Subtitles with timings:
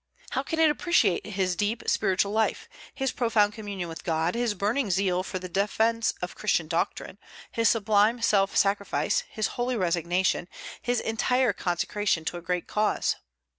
[0.31, 4.89] How can it appreciate his deep spiritual life, his profound communion with God, his burning
[4.89, 7.19] zeal for the defence of Christian doctrine,
[7.51, 10.47] his sublime self sacrifice, his holy resignation,
[10.81, 13.15] his entire consecration to a great cause?